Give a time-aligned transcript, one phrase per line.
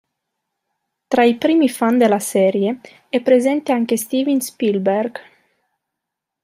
[1.11, 5.19] Tra i primi fan della serie è presente anche Steven Spielberg.